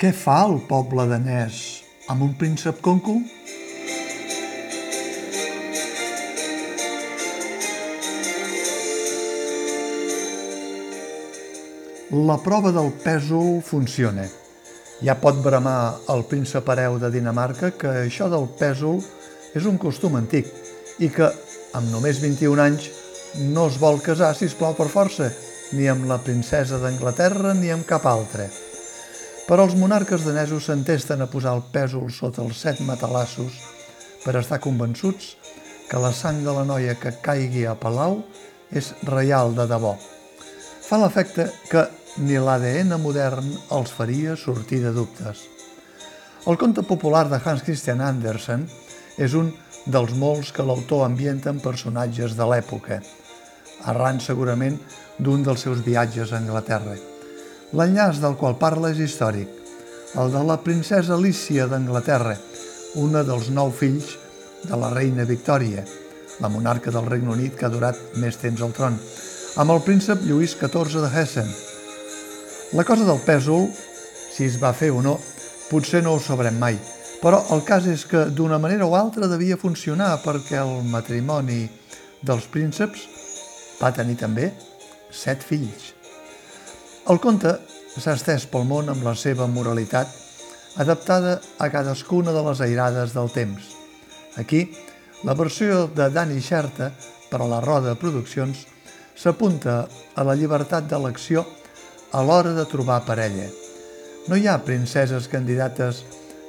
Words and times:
Què 0.00 0.14
fa 0.16 0.38
el 0.46 0.54
poble 0.64 1.04
danès 1.10 1.56
amb 2.08 2.22
un 2.24 2.30
príncep 2.40 2.78
concu? 2.80 3.18
La 12.30 12.38
prova 12.40 12.72
del 12.72 12.88
pèsol 13.02 13.60
funciona. 13.60 14.24
Ja 15.04 15.18
pot 15.20 15.44
bramar 15.44 15.76
el 16.16 16.24
príncep 16.32 16.72
hereu 16.72 16.96
de 17.04 17.12
Dinamarca 17.12 17.74
que 17.76 17.92
això 18.06 18.30
del 18.32 18.48
pèsol 18.56 19.04
és 19.52 19.68
un 19.68 19.76
costum 19.76 20.16
antic 20.16 20.48
i 20.96 21.12
que, 21.12 21.28
amb 21.76 21.92
només 21.92 22.24
21 22.24 22.64
anys, 22.70 22.88
no 23.52 23.68
es 23.68 23.76
vol 23.76 24.00
casar, 24.00 24.32
si 24.32 24.48
plau 24.56 24.72
per 24.80 24.88
força, 24.88 25.28
ni 25.76 25.92
amb 25.92 26.08
la 26.08 26.22
princesa 26.24 26.80
d'Anglaterra 26.80 27.52
ni 27.52 27.68
amb 27.68 27.84
cap 27.84 28.08
altre. 28.08 28.48
Però 29.50 29.64
els 29.66 29.74
monarques 29.74 30.22
danesos 30.22 30.68
s'entesten 30.68 31.24
a 31.24 31.26
posar 31.26 31.56
el 31.56 31.64
pèsol 31.74 32.04
sota 32.14 32.38
els 32.44 32.60
set 32.62 32.78
matalassos 32.86 33.56
per 34.22 34.36
estar 34.38 34.60
convençuts 34.62 35.32
que 35.90 35.98
la 35.98 36.12
sang 36.14 36.44
de 36.44 36.54
la 36.54 36.62
noia 36.68 36.94
que 36.94 37.16
caigui 37.24 37.64
a 37.66 37.74
Palau 37.74 38.20
és 38.70 38.92
reial 39.10 39.56
de 39.58 39.66
debò. 39.66 39.96
Fa 40.86 41.00
l'efecte 41.02 41.48
que 41.66 41.82
ni 42.22 42.38
l'ADN 42.38 42.94
modern 43.02 43.50
els 43.74 43.90
faria 43.90 44.38
sortir 44.38 44.84
de 44.86 44.94
dubtes. 44.94 45.42
El 46.46 46.54
conte 46.54 46.86
popular 46.86 47.26
de 47.26 47.42
Hans 47.42 47.66
Christian 47.66 48.06
Andersen 48.06 48.68
és 49.18 49.34
un 49.34 49.50
dels 49.90 50.14
molts 50.14 50.54
que 50.54 50.62
l'autor 50.62 51.08
ambienta 51.10 51.50
en 51.50 51.58
personatges 51.58 52.38
de 52.38 52.46
l'època, 52.46 53.02
arran 53.90 54.22
segurament 54.22 54.78
d'un 55.18 55.42
dels 55.42 55.66
seus 55.66 55.82
viatges 55.82 56.30
a 56.30 56.38
Anglaterra. 56.38 57.09
L'enllaç 57.70 58.18
del 58.18 58.34
qual 58.34 58.56
parla 58.58 58.88
és 58.90 58.98
històric, 58.98 59.50
el 60.18 60.32
de 60.34 60.40
la 60.42 60.56
princesa 60.58 61.14
Alicia 61.14 61.68
d'Anglaterra, 61.70 62.32
una 62.98 63.20
dels 63.22 63.46
nou 63.54 63.70
fills 63.70 64.16
de 64.64 64.78
la 64.80 64.88
reina 64.90 65.22
Victòria, 65.28 65.84
la 66.42 66.50
monarca 66.50 66.90
del 66.90 67.06
Regne 67.06 67.30
Unit 67.30 67.54
que 67.54 67.68
ha 67.68 67.70
durat 67.70 68.00
més 68.18 68.40
temps 68.42 68.64
al 68.66 68.74
tron, 68.74 68.96
amb 69.62 69.70
el 69.70 69.82
príncep 69.86 70.24
Lluís 70.26 70.56
XIV 70.58 71.04
de 71.04 71.12
Hessen. 71.14 71.52
La 72.74 72.82
cosa 72.88 73.06
del 73.06 73.22
pèsol, 73.22 73.68
si 74.34 74.48
es 74.50 74.58
va 74.58 74.74
fer 74.74 74.90
o 74.90 74.98
no, 75.06 75.14
potser 75.70 76.02
no 76.02 76.16
ho 76.16 76.24
sabrem 76.26 76.58
mai, 76.58 76.74
però 77.22 77.38
el 77.54 77.62
cas 77.62 77.86
és 77.86 78.02
que 78.02 78.24
d'una 78.34 78.58
manera 78.58 78.90
o 78.90 78.98
altra 78.98 79.30
devia 79.30 79.60
funcionar 79.60 80.16
perquè 80.26 80.58
el 80.64 80.82
matrimoni 80.90 81.62
dels 82.26 82.50
prínceps 82.50 83.06
va 83.78 83.94
tenir 83.94 84.18
també 84.26 84.50
set 85.14 85.46
fills. 85.46 85.99
El 87.10 87.18
conte 87.18 87.56
s'ha 87.98 88.12
estès 88.14 88.44
pel 88.46 88.68
món 88.68 88.86
amb 88.92 89.02
la 89.02 89.16
seva 89.18 89.48
moralitat, 89.50 90.10
adaptada 90.78 91.40
a 91.58 91.66
cadascuna 91.72 92.30
de 92.36 92.44
les 92.46 92.60
airades 92.62 93.16
del 93.16 93.32
temps. 93.34 93.72
Aquí, 94.38 94.60
la 95.26 95.34
versió 95.34 95.88
de 95.90 96.06
Dani 96.14 96.38
Xerta 96.38 96.92
per 97.32 97.42
a 97.42 97.50
la 97.50 97.58
Roda 97.64 97.96
Produccions 97.98 98.62
s'apunta 99.18 99.80
a 100.14 100.28
la 100.28 100.38
llibertat 100.38 100.86
d'elecció 100.86 101.42
a 102.14 102.22
l'hora 102.22 102.54
de 102.54 102.68
trobar 102.70 103.02
parella. 103.08 103.50
No 104.30 104.38
hi 104.38 104.46
ha 104.46 104.62
princeses 104.62 105.26
candidates 105.34 106.04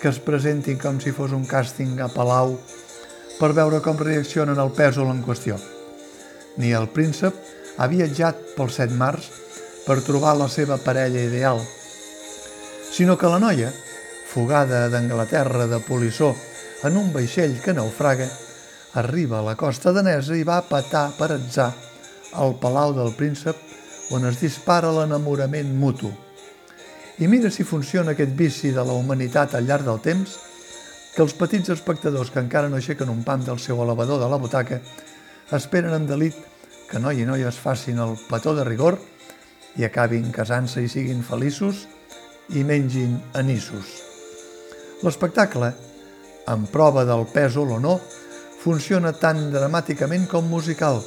que 0.00 0.08
es 0.08 0.24
presentin 0.24 0.80
com 0.80 1.04
si 1.04 1.12
fos 1.12 1.36
un 1.36 1.44
càsting 1.44 2.00
a 2.00 2.08
Palau 2.08 2.56
per 3.36 3.52
veure 3.52 3.84
com 3.84 4.00
reaccionen 4.00 4.56
al 4.56 4.72
pèsol 4.72 5.12
en 5.12 5.20
qüestió. 5.26 5.60
Ni 6.56 6.72
el 6.72 6.88
príncep 6.88 7.36
ha 7.76 7.92
viatjat 7.92 8.56
pels 8.56 8.80
set 8.80 8.96
mars 8.96 9.34
per 9.86 10.02
trobar 10.02 10.34
la 10.36 10.48
seva 10.50 10.76
parella 10.82 11.22
ideal, 11.22 11.60
sinó 12.90 13.16
que 13.16 13.30
la 13.30 13.38
noia, 13.38 13.70
fugada 14.26 14.88
d'Anglaterra 14.90 15.66
de 15.70 15.78
polissó 15.80 16.34
en 16.84 16.96
un 16.98 17.12
vaixell 17.14 17.60
que 17.62 17.74
naufraga, 17.74 18.26
arriba 18.96 19.38
a 19.38 19.46
la 19.46 19.54
costa 19.56 19.92
danesa 19.92 20.36
i 20.36 20.44
va 20.44 20.62
patar 20.66 21.10
per 21.16 21.30
atzar 21.34 21.70
al 22.40 22.56
palau 22.60 22.94
del 22.96 23.14
príncep 23.16 23.56
on 24.16 24.26
es 24.28 24.40
dispara 24.40 24.92
l'enamorament 24.92 25.72
mutu. 25.76 26.10
I 27.18 27.28
mira 27.28 27.50
si 27.50 27.64
funciona 27.64 28.12
aquest 28.12 28.34
vici 28.36 28.72
de 28.72 28.84
la 28.84 28.96
humanitat 28.96 29.54
al 29.54 29.66
llarg 29.68 29.86
del 29.86 30.00
temps, 30.04 30.36
que 31.14 31.24
els 31.24 31.32
petits 31.32 31.72
espectadors 31.72 32.30
que 32.30 32.42
encara 32.42 32.68
no 32.68 32.76
aixequen 32.76 33.08
un 33.08 33.22
pam 33.24 33.44
del 33.44 33.60
seu 33.62 33.80
elevador 33.82 34.20
de 34.20 34.28
la 34.28 34.36
butaca 34.36 34.82
esperen 35.56 35.94
amb 35.96 36.10
delit 36.10 36.36
que 36.90 37.00
noi 37.00 37.22
i 37.22 37.28
noia 37.28 37.48
es 37.48 37.56
facin 37.56 38.02
el 38.04 38.18
petó 38.28 38.52
de 38.54 38.66
rigor 38.68 38.98
i 39.76 39.84
acabin 39.84 40.32
casant-se 40.32 40.82
i 40.84 40.88
siguin 40.88 41.22
feliços 41.24 41.84
i 42.54 42.62
mengin 42.64 43.16
anissos. 43.34 43.90
L'espectacle, 45.04 45.72
en 46.48 46.64
prova 46.72 47.04
del 47.04 47.26
pèsol 47.32 47.74
o 47.76 47.80
no, 47.82 47.98
funciona 48.62 49.12
tan 49.12 49.50
dramàticament 49.52 50.26
com 50.30 50.46
musical, 50.48 51.02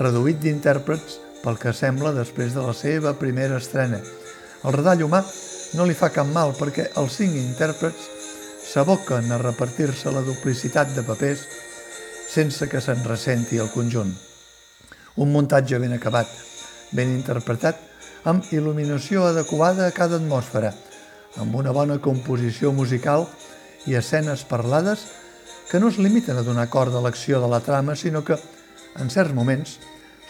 reduït 0.00 0.40
d'intèrprets 0.42 1.18
pel 1.42 1.58
que 1.60 1.74
sembla 1.76 2.14
després 2.16 2.54
de 2.54 2.62
la 2.64 2.72
seva 2.74 3.12
primera 3.20 3.60
estrena. 3.60 4.00
El 4.64 4.72
redall 4.72 5.04
humà 5.04 5.20
no 5.76 5.84
li 5.84 5.96
fa 5.98 6.08
cap 6.14 6.26
mal 6.30 6.54
perquè 6.56 6.88
els 7.00 7.18
cinc 7.20 7.36
intèrprets 7.36 8.08
s'aboquen 8.64 9.30
a 9.30 9.40
repartir-se 9.42 10.10
la 10.10 10.24
duplicitat 10.24 10.94
de 10.96 11.04
papers 11.06 11.44
sense 12.34 12.66
que 12.70 12.80
se'n 12.80 13.04
ressenti 13.06 13.60
el 13.62 13.70
conjunt. 13.74 14.10
Un 15.22 15.30
muntatge 15.30 15.78
ben 15.78 15.92
acabat, 15.94 16.30
ben 16.92 17.14
interpretat, 17.14 17.78
amb 18.24 18.44
il·luminació 18.52 19.26
adequada 19.28 19.86
a 19.86 19.94
cada 19.94 20.16
atmosfera, 20.20 20.72
amb 21.40 21.54
una 21.56 21.72
bona 21.72 21.98
composició 22.00 22.72
musical 22.72 23.26
i 23.86 23.96
escenes 23.98 24.44
parlades 24.48 25.04
que 25.70 25.80
no 25.80 25.88
es 25.88 25.98
limiten 25.98 26.38
a 26.38 26.44
donar 26.46 26.68
cor 26.72 26.92
a 26.92 27.00
l'acció 27.04 27.40
de 27.40 27.48
la 27.48 27.60
trama, 27.60 27.96
sinó 27.96 28.24
que, 28.24 28.36
en 29.00 29.10
certs 29.10 29.34
moments, 29.34 29.78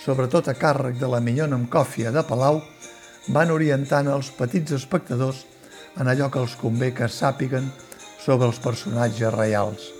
sobretot 0.04 0.48
a 0.48 0.54
càrrec 0.58 0.98
de 1.00 1.08
la 1.10 1.20
minyona 1.20 1.58
amb 1.58 1.70
còfia 1.70 2.12
de 2.14 2.22
Palau, 2.26 2.62
van 3.28 3.50
orientant 3.50 4.08
els 4.12 4.30
petits 4.36 4.74
espectadors 4.76 5.44
en 6.00 6.10
allò 6.10 6.30
que 6.30 6.42
els 6.42 6.56
convé 6.60 6.92
que 6.94 7.08
sàpiguen 7.08 7.70
sobre 8.24 8.48
els 8.48 8.58
personatges 8.60 9.32
reals. 9.34 9.90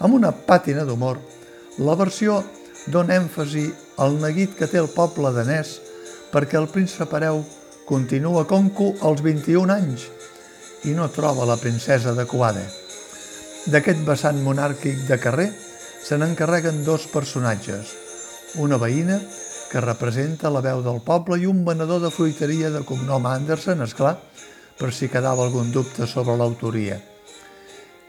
Amb 0.00 0.16
una 0.16 0.32
pàtina 0.32 0.86
d'humor, 0.88 1.20
la 1.78 1.94
versió 1.96 2.40
dona 2.88 3.18
èmfasi 3.20 3.66
al 4.00 4.16
neguit 4.22 4.56
que 4.56 4.68
té 4.70 4.80
el 4.80 4.88
poble 4.94 5.32
danès 5.36 5.76
perquè 6.32 6.56
el 6.60 6.70
príncep 6.72 7.12
hereu 7.18 7.42
continua 7.88 8.46
conco 8.46 8.92
als 9.02 9.20
21 9.26 9.74
anys 9.74 10.06
i 10.88 10.94
no 10.96 11.10
troba 11.12 11.44
la 11.44 11.58
princesa 11.60 12.14
adequada. 12.14 12.62
D'aquest 13.68 14.00
vessant 14.06 14.38
monàrquic 14.40 15.04
de 15.08 15.18
carrer 15.20 15.50
se 16.00 16.16
n'encarreguen 16.16 16.84
dos 16.86 17.04
personatges, 17.12 17.92
una 18.56 18.78
veïna 18.80 19.18
que 19.70 19.82
representa 19.84 20.50
la 20.50 20.62
veu 20.64 20.80
del 20.82 21.02
poble 21.04 21.36
i 21.38 21.46
un 21.46 21.60
venedor 21.66 22.00
de 22.02 22.10
fruiteria 22.10 22.70
de 22.72 22.80
cognom 22.86 23.26
Anderson, 23.28 23.84
és 23.84 23.92
clar, 23.94 24.16
per 24.80 24.90
si 24.96 25.10
quedava 25.12 25.44
algun 25.44 25.70
dubte 25.70 26.08
sobre 26.08 26.38
l'autoria. 26.40 26.96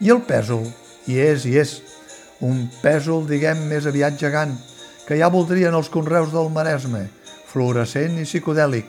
I 0.00 0.10
el 0.10 0.24
pèsol, 0.26 0.64
i 1.06 1.20
és, 1.20 1.44
i 1.46 1.58
és, 1.60 1.76
un 2.42 2.66
pèsol, 2.82 3.26
diguem, 3.28 3.66
més 3.70 3.86
aviat 3.86 4.18
gegant, 4.18 4.54
que 5.06 5.18
ja 5.18 5.30
voldrien 5.30 5.74
els 5.74 5.90
conreus 5.92 6.32
del 6.34 6.50
Maresme, 6.54 7.06
fluorescent 7.50 8.18
i 8.18 8.26
psicodèlic, 8.26 8.88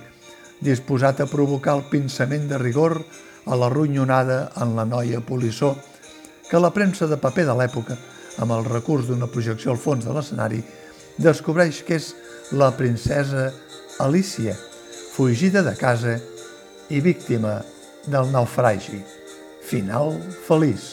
disposat 0.64 1.22
a 1.22 1.30
provocar 1.30 1.78
el 1.78 1.86
pinçament 1.92 2.48
de 2.50 2.60
rigor 2.62 3.00
a 3.46 3.58
la 3.60 3.70
ronyonada 3.70 4.52
en 4.62 4.76
la 4.78 4.86
noia 4.88 5.22
polissó, 5.22 5.76
que 6.50 6.62
la 6.62 6.74
premsa 6.74 7.08
de 7.10 7.18
paper 7.18 7.46
de 7.50 7.58
l'època, 7.60 7.98
amb 8.42 8.56
el 8.56 8.66
recurs 8.66 9.10
d'una 9.10 9.30
projecció 9.30 9.74
al 9.74 9.82
fons 9.82 10.06
de 10.06 10.14
l'escenari, 10.16 10.62
descobreix 11.18 11.84
que 11.86 12.00
és 12.00 12.14
la 12.58 12.72
princesa 12.78 13.52
Alicia, 14.02 14.56
fugida 15.14 15.62
de 15.62 15.76
casa 15.78 16.18
i 16.90 17.02
víctima 17.02 17.60
del 18.10 18.32
naufragi. 18.34 19.04
Final 19.64 20.18
feliç. 20.48 20.90